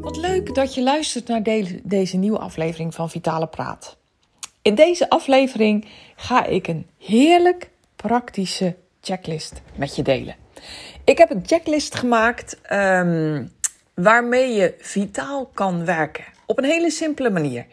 [0.00, 1.42] Wat leuk dat je luistert naar
[1.82, 3.96] deze nieuwe aflevering van Vitale Praat.
[4.62, 5.86] In deze aflevering
[6.16, 10.36] ga ik een heerlijk praktische checklist met je delen.
[11.04, 13.52] Ik heb een checklist gemaakt um,
[13.94, 16.24] waarmee je vitaal kan werken.
[16.46, 17.66] Op een hele simpele manier.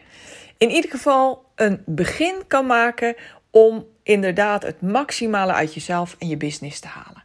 [0.58, 3.14] In ieder geval een begin kan maken
[3.50, 7.15] om inderdaad het maximale uit jezelf en je business te halen.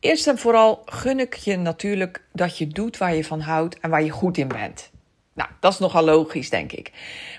[0.00, 3.90] Eerst en vooral gun ik je natuurlijk dat je doet waar je van houdt en
[3.90, 4.90] waar je goed in bent.
[5.32, 6.92] Nou, dat is nogal logisch, denk ik.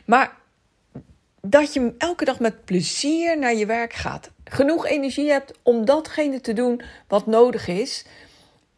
[0.05, 0.38] Maar
[1.42, 4.31] dat je elke dag met plezier naar je werk gaat.
[4.44, 8.06] Genoeg energie hebt om datgene te doen wat nodig is.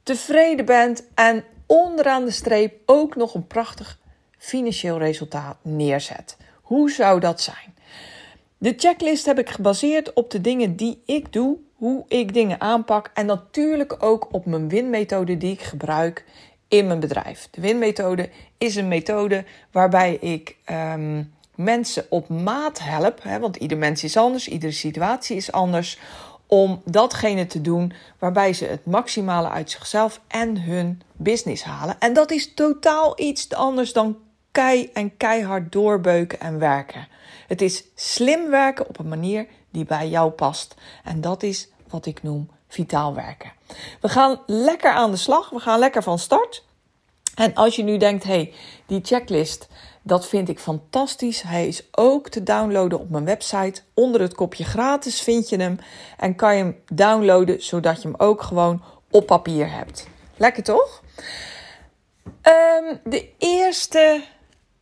[0.03, 3.99] Tevreden bent en onderaan de streep ook nog een prachtig
[4.37, 6.37] financieel resultaat neerzet.
[6.61, 7.75] Hoe zou dat zijn?
[8.57, 13.11] De checklist heb ik gebaseerd op de dingen die ik doe, hoe ik dingen aanpak
[13.13, 16.25] en natuurlijk ook op mijn winmethode die ik gebruik
[16.67, 17.47] in mijn bedrijf.
[17.51, 23.77] De winmethode is een methode waarbij ik um, mensen op maat help, hè, want ieder
[23.77, 25.99] mens is anders, iedere situatie is anders,
[26.47, 31.95] om datgene te doen waarbij ze het maximale uit zichzelf en hun business halen.
[31.99, 34.17] En dat is totaal iets anders dan
[34.51, 37.07] kei en keihard doorbeuken en werken.
[37.47, 40.75] Het is slim werken op een manier die bij jou past.
[41.03, 43.51] En dat is wat ik noem vitaal werken.
[44.01, 45.49] We gaan lekker aan de slag.
[45.49, 46.63] We gaan lekker van start.
[47.35, 48.53] En als je nu denkt, hey,
[48.85, 49.67] die checklist,
[50.01, 51.41] dat vind ik fantastisch.
[51.41, 53.81] Hij is ook te downloaden op mijn website.
[53.93, 55.79] Onder het kopje gratis vind je hem.
[56.17, 60.07] En kan je hem downloaden, zodat je hem ook gewoon op papier hebt.
[60.37, 61.03] Lekker toch?
[62.25, 64.23] Um, de eerste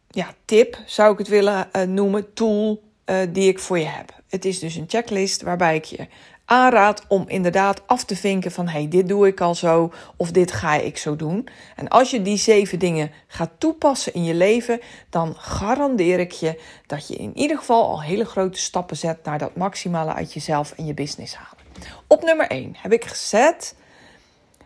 [0.09, 4.13] ja, tip zou ik het willen uh, noemen, tool uh, die ik voor je heb.
[4.29, 6.07] Het is dus een checklist waarbij ik je
[6.49, 10.51] aanraad om inderdaad af te vinken van hey, dit doe ik al zo of dit
[10.51, 11.47] ga ik zo doen.
[11.75, 16.61] En als je die zeven dingen gaat toepassen in je leven, dan garandeer ik je
[16.87, 20.73] dat je in ieder geval al hele grote stappen zet naar dat maximale uit jezelf
[20.77, 21.63] en je business halen.
[22.07, 23.75] Op nummer 1 heb ik gezet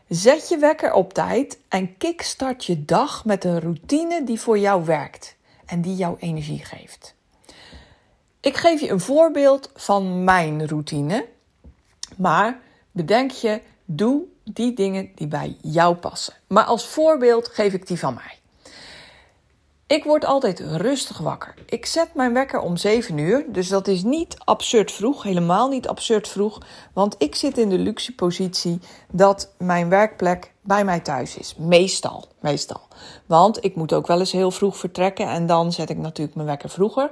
[0.07, 4.85] Zet je wekker op tijd en kickstart je dag met een routine die voor jou
[4.85, 5.35] werkt
[5.65, 7.15] en die jou energie geeft.
[8.41, 11.25] Ik geef je een voorbeeld van mijn routine,
[12.17, 12.59] maar
[12.91, 16.33] bedenk je, doe die dingen die bij jou passen.
[16.47, 18.39] Maar als voorbeeld geef ik die van mij.
[19.93, 21.53] Ik word altijd rustig wakker.
[21.65, 25.87] Ik zet mijn wekker om 7 uur, dus dat is niet absurd vroeg, helemaal niet
[25.87, 26.61] absurd vroeg,
[26.93, 28.79] want ik zit in de luxe positie
[29.11, 31.55] dat mijn werkplek bij mij thuis is.
[31.57, 32.81] Meestal, meestal.
[33.25, 36.47] Want ik moet ook wel eens heel vroeg vertrekken en dan zet ik natuurlijk mijn
[36.47, 37.11] wekker vroeger.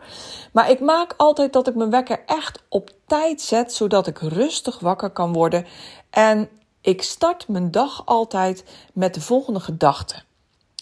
[0.54, 4.80] Maar ik maak altijd dat ik mijn wekker echt op tijd zet, zodat ik rustig
[4.80, 5.66] wakker kan worden.
[6.10, 6.50] En
[6.82, 8.64] ik start mijn dag altijd
[8.94, 10.24] met de volgende gedachte.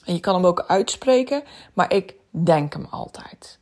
[0.09, 1.43] En je kan hem ook uitspreken,
[1.73, 3.59] maar ik denk hem altijd.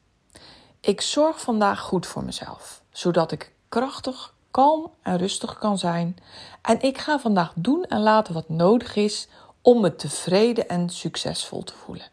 [0.80, 6.18] Ik zorg vandaag goed voor mezelf, zodat ik krachtig, kalm en rustig kan zijn.
[6.62, 9.28] En ik ga vandaag doen en laten wat nodig is
[9.62, 12.08] om me tevreden en succesvol te voelen.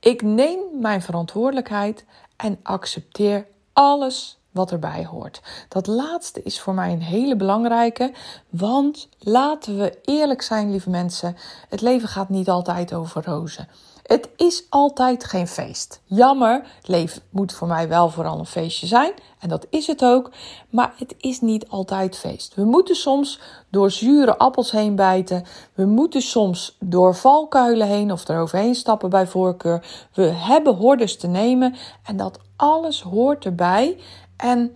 [0.00, 2.04] Ik neem mijn verantwoordelijkheid
[2.36, 5.42] en accepteer alles wat erbij hoort.
[5.68, 8.12] Dat laatste is voor mij een hele belangrijke,
[8.48, 11.36] want laten we eerlijk zijn, lieve mensen,
[11.68, 13.68] het leven gaat niet altijd over rozen.
[14.10, 16.00] Het is altijd geen feest.
[16.04, 19.12] Jammer, leven moet voor mij wel vooral een feestje zijn.
[19.38, 20.30] En dat is het ook.
[20.70, 22.54] Maar het is niet altijd feest.
[22.54, 25.44] We moeten soms door zure appels heen bijten.
[25.74, 29.86] We moeten soms door valkuilen heen of eroverheen stappen bij voorkeur.
[30.14, 31.74] We hebben hordes te nemen.
[32.04, 33.98] En dat alles hoort erbij.
[34.40, 34.72] En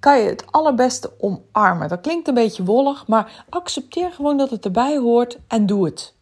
[0.00, 1.88] kan je het allerbeste omarmen.
[1.88, 6.14] Dat klinkt een beetje wollig, maar accepteer gewoon dat het erbij hoort en doe het.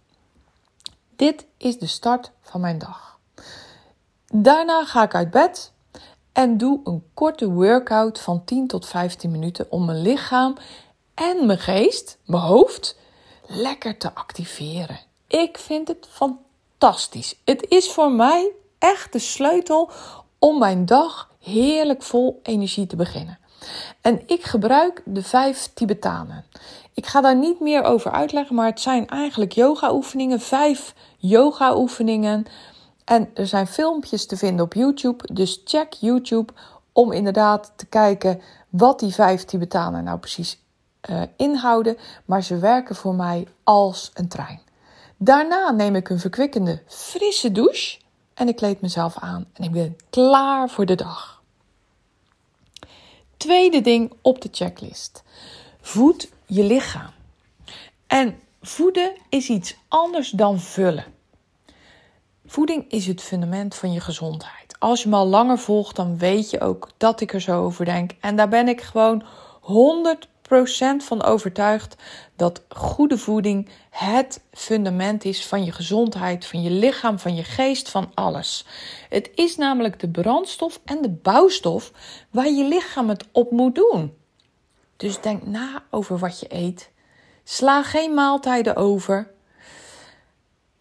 [1.17, 3.19] Dit is de start van mijn dag.
[4.33, 5.73] Daarna ga ik uit bed
[6.33, 10.57] en doe een korte workout van 10 tot 15 minuten om mijn lichaam
[11.15, 12.97] en mijn geest, mijn hoofd,
[13.47, 14.99] lekker te activeren.
[15.27, 17.41] Ik vind het fantastisch.
[17.45, 19.91] Het is voor mij echt de sleutel
[20.45, 23.39] om mijn dag heerlijk vol energie te beginnen.
[24.01, 26.45] En ik gebruik de vijf Tibetanen.
[26.95, 30.41] Ik ga daar niet meer over uitleggen, maar het zijn eigenlijk yoga-oefeningen.
[30.41, 32.47] Vijf yoga-oefeningen
[33.05, 35.35] En er zijn filmpjes te vinden op YouTube.
[35.35, 36.53] Dus check YouTube
[36.93, 40.63] om inderdaad te kijken wat die vijf Tibetanen nou precies
[41.11, 41.97] uh, inhouden.
[42.25, 44.61] Maar ze werken voor mij als een trein.
[45.17, 48.02] Daarna neem ik een verkwikkende, frisse douche.
[48.35, 51.43] En ik kleed mezelf aan en ik ben klaar voor de dag.
[53.37, 55.23] Tweede ding op de checklist.
[55.81, 57.11] Voed je lichaam.
[58.07, 61.05] En voeden is iets anders dan vullen.
[62.47, 64.77] Voeding is het fundament van je gezondheid.
[64.79, 67.85] Als je me al langer volgt, dan weet je ook dat ik er zo over
[67.85, 68.11] denk.
[68.21, 69.25] En daar ben ik gewoon
[69.61, 70.32] 100%
[70.99, 71.97] van overtuigd
[72.37, 77.91] dat goede voeding het fundament is van je gezondheid, van je lichaam, van je geest,
[77.91, 78.67] van alles.
[79.09, 81.93] Het is namelijk de brandstof en de bouwstof
[82.31, 84.17] waar je lichaam het op moet doen.
[84.97, 86.91] Dus denk na over wat je eet.
[87.45, 89.31] Sla geen maaltijden over.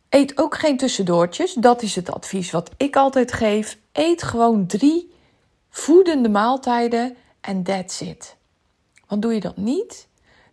[0.10, 1.54] Eet ook geen tussendoortjes.
[1.54, 3.78] Dat is het advies wat ik altijd geef.
[3.92, 5.13] Eet gewoon drie
[5.69, 8.40] voedende maaltijden en that's it.
[9.12, 10.08] Want doe je dat niet,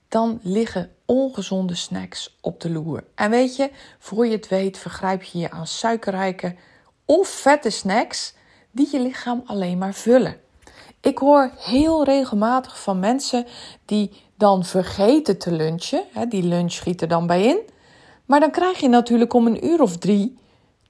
[0.09, 3.05] dan liggen ongezonde snacks op de loer.
[3.15, 6.55] En weet je, voor je het weet, vergrijp je je aan suikerrijke
[7.05, 8.35] of vette snacks
[8.71, 10.41] die je lichaam alleen maar vullen.
[11.01, 13.47] Ik hoor heel regelmatig van mensen
[13.85, 16.05] die dan vergeten te lunchen.
[16.29, 17.61] Die lunch schiet er dan bij in.
[18.27, 20.39] Maar dan krijg je natuurlijk om een uur of drie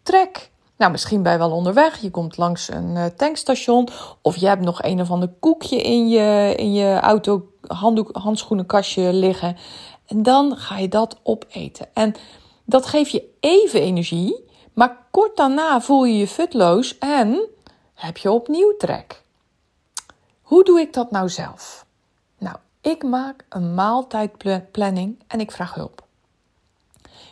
[0.02, 0.50] trek.
[0.78, 1.96] Nou, misschien ben je wel onderweg.
[1.96, 3.88] Je komt langs een eh, tankstation.
[4.22, 9.12] Of je hebt nog een of ander koekje in je, in je auto handdoek, handschoenenkastje
[9.12, 9.56] liggen.
[10.06, 11.88] En dan ga je dat opeten.
[11.92, 12.14] En
[12.64, 14.44] dat geeft je even energie.
[14.72, 17.48] Maar kort daarna voel je je futloos en
[17.94, 19.22] heb je opnieuw trek.
[20.42, 21.86] Hoe doe ik dat nou zelf?
[22.38, 26.06] Nou, ik maak een maaltijdplanning en ik vraag hulp.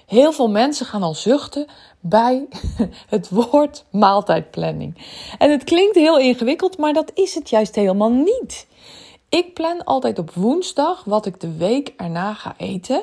[0.06, 1.66] Heel veel mensen gaan al zuchten
[2.08, 2.48] bij
[3.14, 4.96] het woord maaltijdplanning.
[5.38, 8.66] En het klinkt heel ingewikkeld, maar dat is het juist helemaal niet.
[9.28, 13.02] Ik plan altijd op woensdag wat ik de week erna ga eten.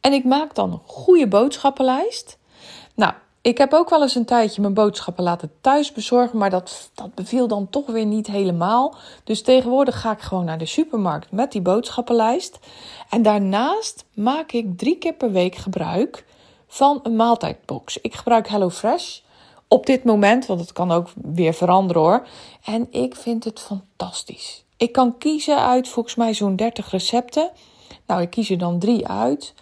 [0.00, 2.38] En ik maak dan een goede boodschappenlijst.
[2.94, 3.12] Nou,
[3.44, 7.14] ik heb ook wel eens een tijdje mijn boodschappen laten thuis bezorgen, maar dat, dat
[7.14, 8.94] beviel dan toch weer niet helemaal.
[9.24, 12.58] Dus tegenwoordig ga ik gewoon naar de supermarkt met die boodschappenlijst.
[13.10, 16.24] En daarnaast maak ik drie keer per week gebruik
[16.74, 17.98] van een maaltijdbox.
[18.00, 19.18] Ik gebruik HelloFresh
[19.68, 22.26] op dit moment, want het kan ook weer veranderen hoor.
[22.64, 24.64] En ik vind het fantastisch.
[24.76, 27.50] Ik kan kiezen uit volgens mij zo'n 30 recepten.
[28.06, 29.54] Nou, ik kies er dan drie uit.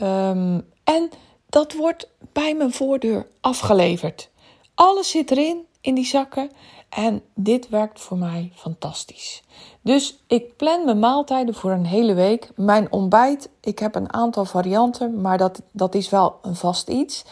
[0.00, 1.10] Um, en
[1.48, 4.30] dat wordt bij mijn voordeur afgeleverd.
[4.74, 6.50] Alles zit erin, in die zakken.
[6.88, 9.42] En dit werkt voor mij fantastisch.
[9.86, 12.50] Dus ik plan mijn maaltijden voor een hele week.
[12.56, 17.24] Mijn ontbijt, ik heb een aantal varianten, maar dat, dat is wel een vast iets.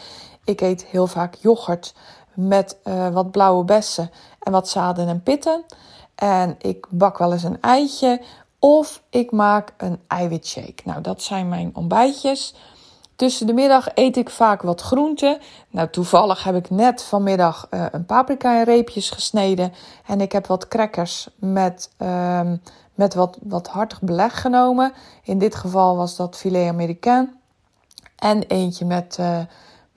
[0.43, 1.93] Ik eet heel vaak yoghurt
[2.33, 5.63] met uh, wat blauwe bessen en wat zaden en pitten.
[6.15, 8.21] En ik bak wel eens een eitje
[8.59, 10.83] of ik maak een eiwitshake.
[10.83, 12.53] Nou, dat zijn mijn ontbijtjes.
[13.15, 15.39] Tussen de middag eet ik vaak wat groenten.
[15.69, 19.73] Nou, toevallig heb ik net vanmiddag uh, een paprika in reepjes gesneden.
[20.05, 22.51] En ik heb wat crackers met, uh,
[22.93, 24.93] met wat, wat hartig beleg genomen.
[25.23, 27.39] In dit geval was dat filet américain.
[28.15, 29.39] En eentje met, uh,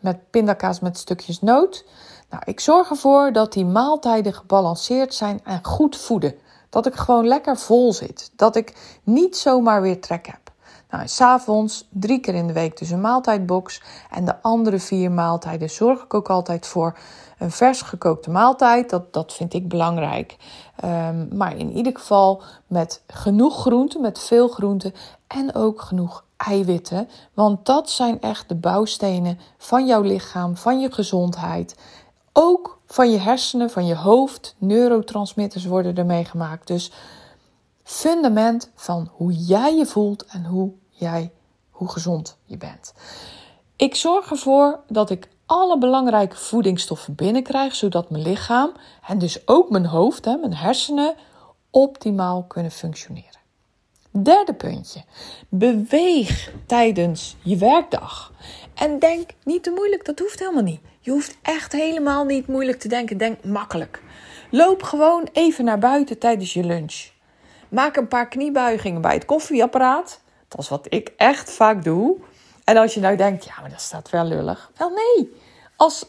[0.00, 1.84] met pindakaas met stukjes noot.
[2.30, 6.34] Nou, ik zorg ervoor dat die maaltijden gebalanceerd zijn en goed voeden.
[6.70, 8.30] Dat ik gewoon lekker vol zit.
[8.36, 10.47] Dat ik niet zomaar weer trek heb.
[10.90, 13.82] Nou, s'avonds drie keer in de week dus een maaltijdbox.
[14.10, 16.98] En de andere vier maaltijden zorg ik ook altijd voor
[17.38, 18.90] een vers gekookte maaltijd.
[18.90, 20.36] Dat, dat vind ik belangrijk.
[20.84, 24.94] Um, maar in ieder geval met genoeg groenten, met veel groenten
[25.26, 27.08] en ook genoeg eiwitten.
[27.34, 31.76] Want dat zijn echt de bouwstenen van jouw lichaam, van je gezondheid.
[32.32, 34.54] Ook van je hersenen, van je hoofd.
[34.58, 36.66] Neurotransmitters worden ermee gemaakt.
[36.66, 36.92] Dus
[37.88, 41.32] fundament van hoe jij je voelt en hoe jij,
[41.70, 42.94] hoe gezond je bent.
[43.76, 48.72] Ik zorg ervoor dat ik alle belangrijke voedingsstoffen binnenkrijg, zodat mijn lichaam
[49.06, 51.14] en dus ook mijn hoofd, hè, mijn hersenen,
[51.70, 53.40] optimaal kunnen functioneren.
[54.10, 55.04] Derde puntje.
[55.48, 58.32] Beweeg tijdens je werkdag.
[58.74, 60.80] En denk niet te moeilijk, dat hoeft helemaal niet.
[61.00, 63.18] Je hoeft echt helemaal niet moeilijk te denken.
[63.18, 64.02] Denk makkelijk.
[64.50, 67.16] Loop gewoon even naar buiten tijdens je lunch.
[67.68, 70.20] Maak een paar kniebuigingen bij het koffieapparaat.
[70.48, 72.16] Dat is wat ik echt vaak doe.
[72.64, 74.70] En als je nou denkt, ja, maar dat staat wel lullig.
[74.76, 75.36] Wel nee.
[75.76, 76.06] Als,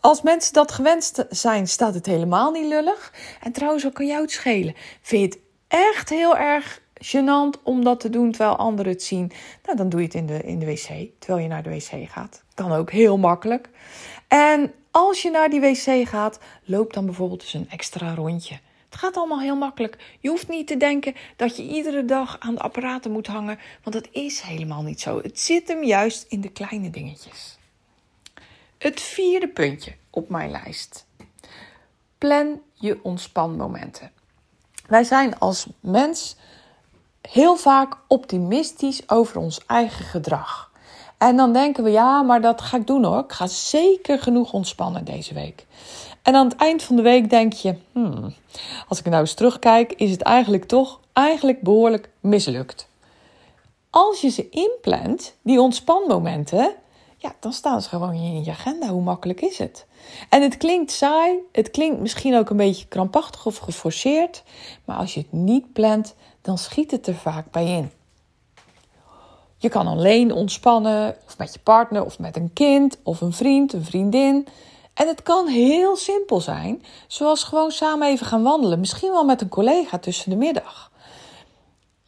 [0.00, 3.12] als mensen dat gewend zijn, staat het helemaal niet lullig.
[3.42, 4.74] En trouwens, wat kan jou het schelen?
[5.02, 5.38] Vind je het
[5.68, 9.32] echt heel erg gênant om dat te doen terwijl anderen het zien?
[9.64, 12.10] Nou, dan doe je het in de, in de wc, terwijl je naar de wc
[12.10, 12.42] gaat.
[12.54, 13.68] Kan ook heel makkelijk.
[14.28, 18.58] En als je naar die wc gaat, loop dan bijvoorbeeld eens een extra rondje.
[18.90, 20.16] Het gaat allemaal heel makkelijk.
[20.20, 23.96] Je hoeft niet te denken dat je iedere dag aan de apparaten moet hangen, want
[23.96, 25.20] dat is helemaal niet zo.
[25.22, 27.58] Het zit hem juist in de kleine dingetjes.
[28.78, 31.06] Het vierde puntje op mijn lijst.
[32.18, 34.10] Plan je ontspanmomenten.
[34.86, 36.36] Wij zijn als mens
[37.20, 40.70] heel vaak optimistisch over ons eigen gedrag.
[41.18, 43.24] En dan denken we, ja, maar dat ga ik doen hoor.
[43.24, 45.66] Ik ga zeker genoeg ontspannen deze week.
[46.22, 48.34] En aan het eind van de week denk je, hmm,
[48.88, 52.88] als ik nou eens terugkijk, is het eigenlijk toch eigenlijk behoorlijk mislukt.
[53.90, 56.74] Als je ze inplant, die ontspanmomenten,
[57.16, 58.88] ja, dan staan ze gewoon in je agenda.
[58.88, 59.86] Hoe makkelijk is het?
[60.28, 64.42] En het klinkt saai, het klinkt misschien ook een beetje krampachtig of geforceerd,
[64.84, 67.90] maar als je het niet plant, dan schiet het er vaak bij in.
[69.56, 73.72] Je kan alleen ontspannen, of met je partner, of met een kind, of een vriend,
[73.72, 74.46] een vriendin.
[74.94, 79.40] En het kan heel simpel zijn, zoals gewoon samen even gaan wandelen, misschien wel met
[79.40, 80.90] een collega tussen de middag.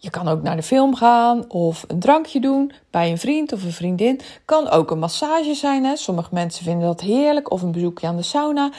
[0.03, 3.62] Je kan ook naar de film gaan of een drankje doen bij een vriend of
[3.62, 4.21] een vriendin.
[4.45, 5.85] Kan ook een massage zijn.
[5.85, 5.97] Hè?
[5.97, 7.51] Sommige mensen vinden dat heerlijk.
[7.51, 8.73] Of een bezoekje aan de sauna.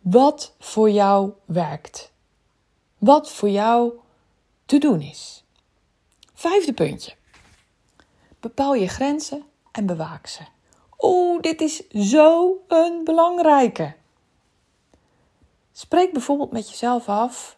[0.00, 2.12] Wat voor jou werkt.
[2.98, 3.92] Wat voor jou
[4.66, 5.44] te doen is.
[6.34, 7.14] Vijfde puntje.
[8.40, 10.40] Bepaal je grenzen en bewaak ze.
[11.00, 13.94] Oeh, dit is zo een belangrijke.
[15.72, 17.56] Spreek bijvoorbeeld met jezelf af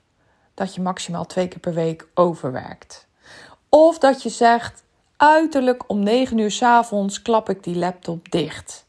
[0.54, 3.06] dat je maximaal twee keer per week overwerkt.
[3.68, 4.84] Of dat je zegt,
[5.16, 8.86] uiterlijk om 9 uur s avonds klap ik die laptop dicht.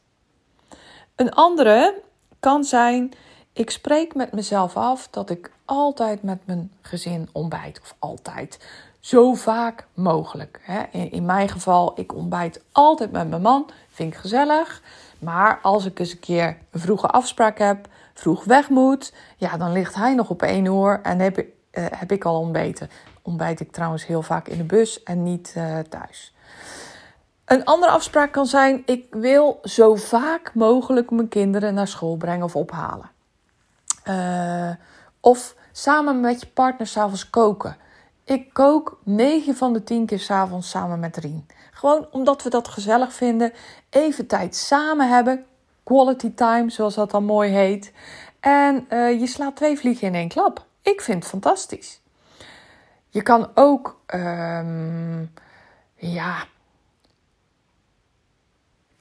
[1.16, 2.02] Een andere
[2.40, 3.12] kan zijn,
[3.52, 7.80] ik spreek met mezelf af dat ik altijd met mijn gezin ontbijt.
[7.80, 8.58] Of altijd.
[9.00, 10.60] Zo vaak mogelijk.
[10.92, 13.70] In mijn geval, ik ontbijt altijd met mijn man.
[13.90, 14.82] Vind ik gezellig.
[15.18, 19.72] Maar als ik eens een keer een vroege afspraak heb, vroeg weg moet, ja, dan
[19.72, 22.90] ligt hij nog op één uur en heb ik, uh, heb ik al ontbeten
[23.22, 26.34] ontbijt ik trouwens heel vaak in de bus en niet uh, thuis.
[27.44, 32.44] Een andere afspraak kan zijn: ik wil zo vaak mogelijk mijn kinderen naar school brengen
[32.44, 33.10] of ophalen.
[34.08, 34.70] Uh,
[35.20, 37.76] of samen met je partner s'avonds koken.
[38.30, 41.46] Ik kook 9 van de 10 keer s'avonds samen met Rien.
[41.70, 43.52] Gewoon omdat we dat gezellig vinden.
[43.88, 45.44] Even tijd samen hebben.
[45.82, 47.92] Quality time, zoals dat dan mooi heet.
[48.40, 50.66] En uh, je slaat twee vliegen in één klap.
[50.82, 52.00] Ik vind het fantastisch.
[53.08, 55.32] Je kan ook, um,
[55.94, 56.44] ja,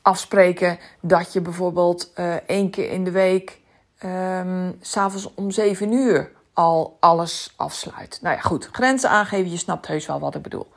[0.01, 3.61] afspreken dat je bijvoorbeeld uh, één keer in de week,
[4.05, 8.19] um, s'avonds om 7 uur, al alles afsluit.
[8.21, 10.67] Nou ja, goed, grenzen aangeven, je snapt heus wel wat ik bedoel.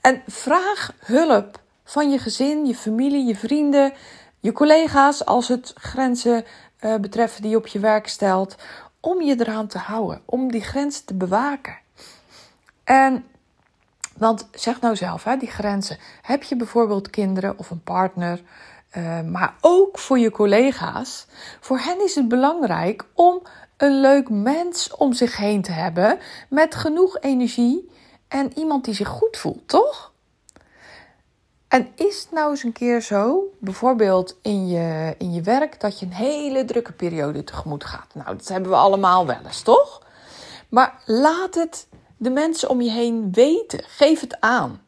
[0.00, 3.92] En vraag hulp van je gezin, je familie, je vrienden,
[4.40, 6.44] je collega's als het grenzen
[6.80, 8.56] uh, betreffen die je op je werk stelt,
[9.00, 11.78] om je eraan te houden, om die grenzen te bewaken.
[12.84, 13.24] En,
[14.16, 15.98] want zeg nou zelf, hè, die grenzen.
[16.22, 18.40] Heb je bijvoorbeeld kinderen of een partner,
[18.96, 21.26] uh, maar ook voor je collega's.
[21.60, 23.42] Voor hen is het belangrijk om
[23.76, 27.90] een leuk mens om zich heen te hebben met genoeg energie
[28.28, 30.12] en iemand die zich goed voelt, toch?
[31.68, 36.00] En is het nou eens een keer zo, bijvoorbeeld in je, in je werk, dat
[36.00, 38.14] je een hele drukke periode tegemoet gaat?
[38.14, 40.02] Nou, dat hebben we allemaal wel eens, toch?
[40.68, 43.84] Maar laat het de mensen om je heen weten.
[43.84, 44.85] Geef het aan.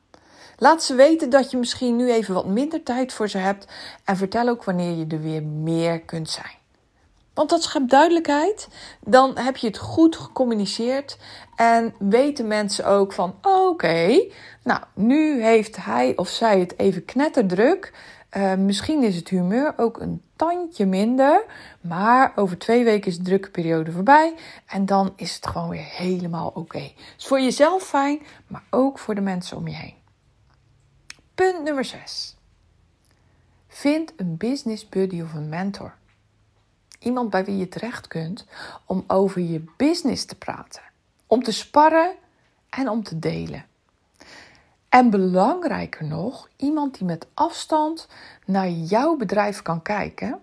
[0.60, 3.66] Laat ze weten dat je misschien nu even wat minder tijd voor ze hebt.
[4.04, 6.56] En vertel ook wanneer je er weer meer kunt zijn.
[7.34, 8.68] Want dat schept duidelijkheid.
[9.00, 11.18] Dan heb je het goed gecommuniceerd.
[11.56, 14.26] En weten mensen ook van: oké,
[14.62, 17.92] nou, nu heeft hij of zij het even knetterdruk.
[18.36, 21.44] Uh, misschien is het humeur ook een tandje minder.
[21.80, 24.34] Maar over twee weken is de drukke periode voorbij.
[24.66, 26.58] En dan is het gewoon weer helemaal oké.
[26.58, 26.94] Okay.
[27.18, 29.97] Is voor jezelf fijn, maar ook voor de mensen om je heen.
[31.38, 32.36] Punt nummer 6.
[33.68, 35.94] Vind een business buddy of een mentor.
[36.98, 38.46] Iemand bij wie je terecht kunt
[38.86, 40.82] om over je business te praten.
[41.26, 42.14] Om te sparren
[42.68, 43.66] en om te delen.
[44.88, 48.08] En belangrijker nog, iemand die met afstand
[48.44, 50.40] naar jouw bedrijf kan kijken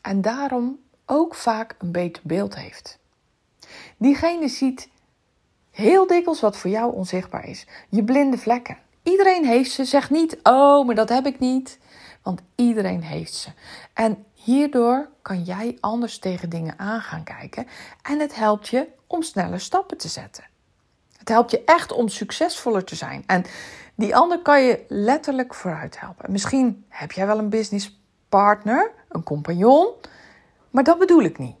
[0.00, 2.98] en daarom ook vaak een beter beeld heeft.
[3.96, 4.88] Diegene ziet
[5.70, 7.66] heel dikwijls wat voor jou onzichtbaar is.
[7.88, 8.82] Je blinde vlekken.
[9.04, 9.84] Iedereen heeft ze.
[9.84, 11.78] Zeg niet, oh, maar dat heb ik niet.
[12.22, 13.48] Want iedereen heeft ze.
[13.94, 17.66] En hierdoor kan jij anders tegen dingen aan gaan kijken.
[18.02, 20.44] En het helpt je om sneller stappen te zetten.
[21.18, 23.22] Het helpt je echt om succesvoller te zijn.
[23.26, 23.44] En
[23.94, 26.32] die ander kan je letterlijk vooruit helpen.
[26.32, 29.88] Misschien heb jij wel een businesspartner, een compagnon.
[30.70, 31.56] Maar dat bedoel ik niet.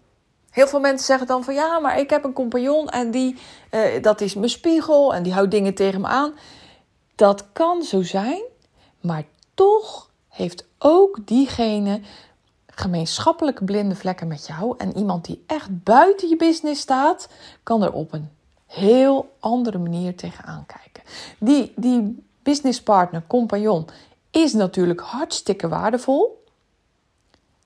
[0.50, 3.36] Heel veel mensen zeggen dan van ja, maar ik heb een compagnon en die,
[3.70, 6.34] uh, dat is mijn spiegel en die houdt dingen tegen me aan.
[7.14, 8.42] Dat kan zo zijn,
[9.00, 12.00] maar toch heeft ook diegene
[12.66, 14.74] gemeenschappelijke blinde vlekken met jou.
[14.78, 17.28] En iemand die echt buiten je business staat,
[17.62, 18.30] kan er op een
[18.66, 21.02] heel andere manier tegenaan kijken.
[21.38, 23.86] Die, die businesspartner, compagnon,
[24.30, 26.44] is natuurlijk hartstikke waardevol.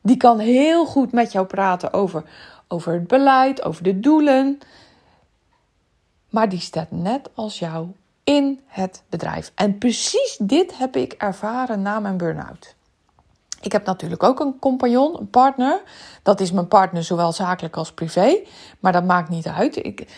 [0.00, 2.25] Die kan heel goed met jou praten over,
[2.69, 4.59] over het beleid, over de doelen.
[6.28, 7.88] Maar die staat net als jou
[8.28, 9.52] in het bedrijf.
[9.54, 12.75] En precies dit heb ik ervaren na mijn burn-out.
[13.61, 15.80] Ik heb natuurlijk ook een compagnon, een partner.
[16.23, 18.38] Dat is mijn partner, zowel zakelijk als privé.
[18.80, 19.76] Maar dat maakt niet uit.
[19.76, 20.08] Ik,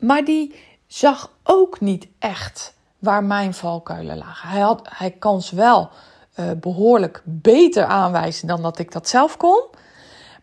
[0.00, 0.54] maar die
[0.86, 4.48] zag ook niet echt waar mijn valkuilen lagen.
[4.48, 5.90] Hij, had, hij kan wel
[6.34, 9.64] uh, behoorlijk beter aanwijzen dan dat ik dat zelf kon.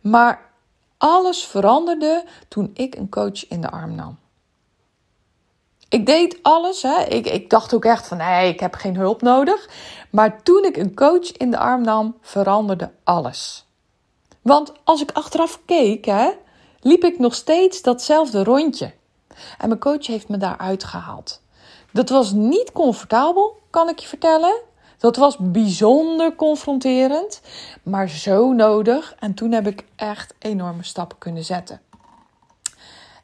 [0.02, 0.42] Maar
[0.98, 4.18] alles veranderde toen ik een coach in de arm nam.
[5.90, 6.82] Ik deed alles.
[6.82, 7.04] Hè.
[7.04, 9.70] Ik, ik dacht ook echt van nee, ik heb geen hulp nodig.
[10.10, 13.66] Maar toen ik een coach in de arm nam, veranderde alles.
[14.42, 16.30] Want als ik achteraf keek, hè,
[16.80, 18.94] liep ik nog steeds datzelfde rondje.
[19.58, 21.42] En mijn coach heeft me daaruit gehaald.
[21.92, 24.62] Dat was niet comfortabel, kan ik je vertellen.
[24.98, 27.42] Dat was bijzonder confronterend,
[27.84, 29.16] maar zo nodig.
[29.20, 31.82] En toen heb ik echt enorme stappen kunnen zetten.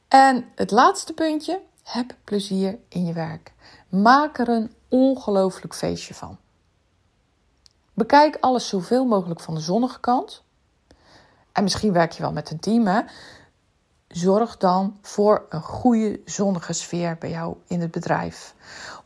[0.07, 1.59] En het laatste puntje:
[1.91, 3.53] heb plezier in je werk.
[3.89, 6.37] Maak er een ongelooflijk feestje van.
[7.93, 10.43] Bekijk alles zoveel mogelijk van de zonnige kant.
[11.51, 13.01] En misschien werk je wel met een team, hè?
[14.07, 18.55] Zorg dan voor een goede zonnige sfeer bij jou in het bedrijf.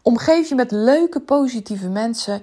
[0.01, 2.41] Omgeef je met leuke, positieve mensen.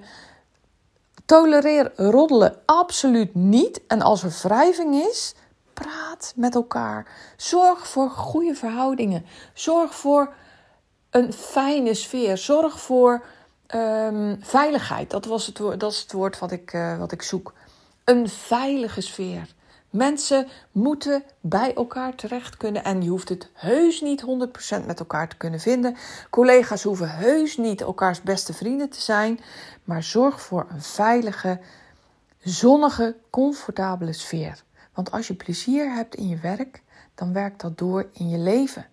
[1.25, 3.81] Tolereer roddelen absoluut niet.
[3.87, 5.35] En als er wrijving is,
[5.73, 7.07] praat met elkaar.
[7.37, 9.25] Zorg voor goede verhoudingen.
[9.53, 10.33] Zorg voor
[11.09, 12.37] een fijne sfeer.
[12.37, 13.25] Zorg voor
[13.75, 15.09] um, veiligheid.
[15.09, 17.53] Dat, was het woord, dat is het woord wat ik, uh, wat ik zoek.
[18.03, 19.47] Een veilige sfeer.
[19.93, 24.21] Mensen moeten bij elkaar terecht kunnen en je hoeft het heus niet
[24.81, 25.95] 100% met elkaar te kunnen vinden.
[26.29, 29.39] Collega's hoeven heus niet elkaars beste vrienden te zijn,
[29.83, 31.59] maar zorg voor een veilige,
[32.39, 34.63] zonnige, comfortabele sfeer.
[34.93, 36.83] Want als je plezier hebt in je werk,
[37.15, 38.85] dan werkt dat door in je leven.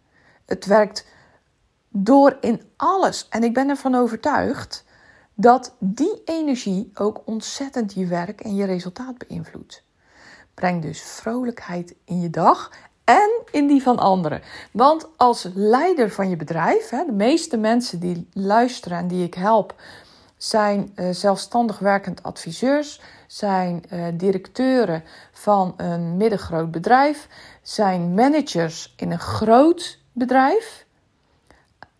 [0.44, 1.06] Het werkt
[1.88, 3.28] door in alles.
[3.28, 4.84] En ik ben ervan overtuigd
[5.34, 9.82] dat die energie ook ontzettend je werk en je resultaat beïnvloedt.
[10.54, 12.70] Breng dus vrolijkheid in je dag
[13.04, 14.42] en in die van anderen.
[14.72, 19.74] Want als leider van je bedrijf, de meeste mensen die luisteren en die ik help,
[20.42, 27.28] zijn uh, zelfstandig werkend adviseurs, zijn uh, directeuren van een middengroot bedrijf,
[27.62, 30.86] zijn managers in een groot bedrijf.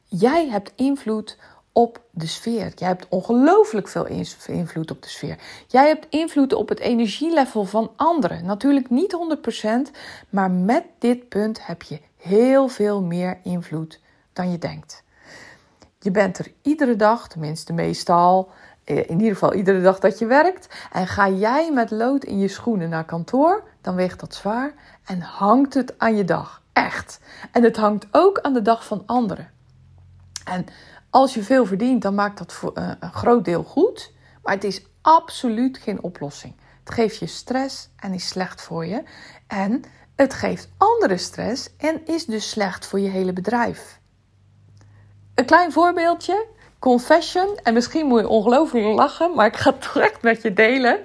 [0.05, 1.37] Jij hebt invloed
[1.72, 2.72] op de sfeer.
[2.74, 4.07] Jij hebt ongelooflijk veel
[4.46, 5.38] invloed op de sfeer.
[5.66, 8.44] Jij hebt invloed op het energielevel van anderen.
[8.44, 9.16] Natuurlijk niet
[9.88, 9.90] 100%,
[10.29, 14.00] maar met dit punt heb je heel veel meer invloed
[14.33, 15.03] dan je denkt.
[16.02, 18.50] Je bent er iedere dag, tenminste meestal,
[18.84, 20.68] eh, in ieder geval iedere dag dat je werkt.
[20.92, 25.20] En ga jij met lood in je schoenen naar kantoor, dan weegt dat zwaar en
[25.20, 26.62] hangt het aan je dag.
[26.72, 27.20] Echt.
[27.52, 29.50] En het hangt ook aan de dag van anderen.
[30.44, 30.66] En
[31.10, 34.12] als je veel verdient, dan maakt dat voor eh, een groot deel goed.
[34.42, 36.54] Maar het is absoluut geen oplossing.
[36.84, 39.02] Het geeft je stress en is slecht voor je.
[39.46, 39.82] En
[40.16, 43.99] het geeft andere stress en is dus slecht voor je hele bedrijf.
[45.40, 46.46] Een klein voorbeeldje,
[46.79, 47.59] confession.
[47.62, 51.00] En misschien moet je ongelooflijk lachen, maar ik ga het echt met je delen.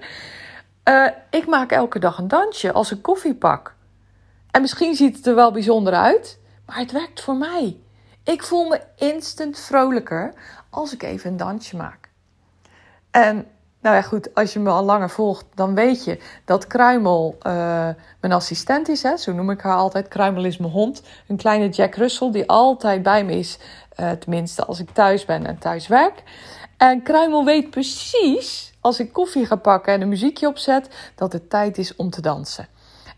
[0.90, 3.76] Uh, ik maak elke dag een dansje als ik koffie pak.
[4.52, 7.80] En misschien ziet het er wel bijzonder uit, maar het werkt voor mij.
[8.24, 10.34] Ik voel me instant vrolijker
[10.70, 12.10] als ik even een dansje maak.
[13.12, 13.48] En
[13.86, 17.54] nou ja, goed, als je me al langer volgt, dan weet je dat Kruimel uh,
[18.20, 19.04] mijn assistent is.
[19.04, 19.18] Hè?
[19.18, 20.08] Zo noem ik haar altijd.
[20.08, 21.02] Kruimel is mijn hond.
[21.28, 23.58] Een kleine Jack Russell die altijd bij me is.
[24.00, 26.24] Uh, tenminste, als ik thuis ben en thuis werk.
[26.78, 31.50] En Kruimel weet precies, als ik koffie ga pakken en een muziekje opzet, dat het
[31.50, 32.68] tijd is om te dansen.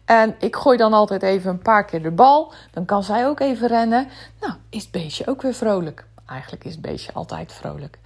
[0.05, 2.53] En ik gooi dan altijd even een paar keer de bal.
[2.71, 4.07] Dan kan zij ook even rennen.
[4.39, 6.05] Nou, is het beestje ook weer vrolijk.
[6.25, 7.97] Eigenlijk is het beestje altijd vrolijk.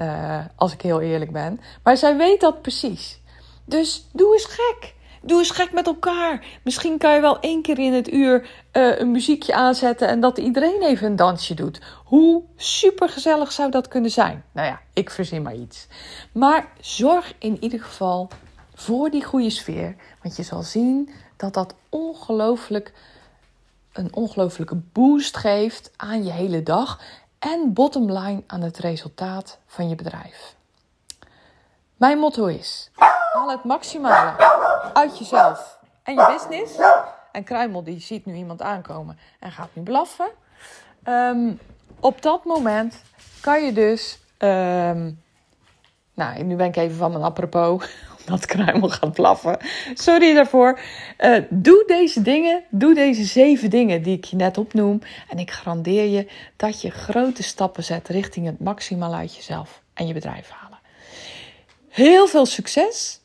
[0.00, 1.60] Uh, als ik heel eerlijk ben.
[1.82, 3.20] Maar zij weet dat precies.
[3.64, 4.94] Dus doe eens gek.
[5.22, 6.46] Doe eens gek met elkaar.
[6.62, 8.40] Misschien kan je wel één keer in het uur
[8.72, 11.80] uh, een muziekje aanzetten en dat iedereen even een dansje doet.
[12.04, 14.44] Hoe supergezellig zou dat kunnen zijn?
[14.52, 15.86] Nou ja, ik verzin maar iets.
[16.32, 18.28] Maar zorg in ieder geval
[18.74, 19.96] voor die goede sfeer.
[20.22, 22.92] Want je zal zien dat dat ongelooflijk
[23.92, 27.00] een ongelooflijke boost geeft aan je hele dag
[27.38, 30.56] en bottom line aan het resultaat van je bedrijf.
[31.96, 32.90] Mijn motto is:
[33.32, 34.36] haal het maximale
[34.92, 36.78] uit jezelf en je business.
[37.32, 40.30] En Kruimel die ziet nu iemand aankomen en gaat nu blaffen.
[41.02, 41.52] Ehm,
[42.00, 43.02] op dat moment
[43.40, 44.18] kan je dus.
[44.38, 45.22] Um,
[46.14, 47.90] nou, nu ben ik even van mijn apropos,
[48.28, 49.58] omdat Kruimel gaat blaffen.
[49.94, 50.80] Sorry daarvoor.
[51.18, 55.00] Uh, doe deze dingen, doe deze zeven dingen die ik je net opnoem.
[55.28, 60.06] En ik garandeer je dat je grote stappen zet richting het maximaal uit jezelf en
[60.06, 60.78] je bedrijf halen.
[61.88, 63.20] Heel veel succes.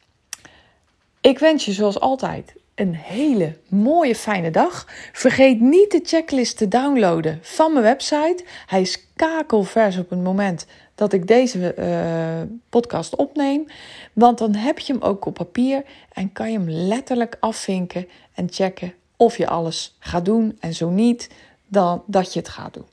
[1.21, 4.87] Ik wens je zoals altijd een hele mooie, fijne dag.
[5.11, 8.43] Vergeet niet de checklist te downloaden van mijn website.
[8.65, 13.65] Hij is kakelvers op het moment dat ik deze uh, podcast opneem.
[14.13, 18.47] Want dan heb je hem ook op papier en kan je hem letterlijk afvinken en
[18.51, 20.57] checken of je alles gaat doen.
[20.59, 21.29] En zo niet,
[21.67, 22.85] dan dat je het gaat doen.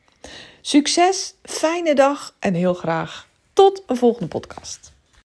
[0.60, 4.92] Succes, fijne dag en heel graag tot een volgende podcast.